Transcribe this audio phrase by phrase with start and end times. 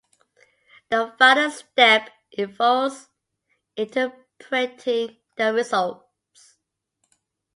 [0.89, 3.07] The final step involves
[3.77, 6.55] interpreting the results.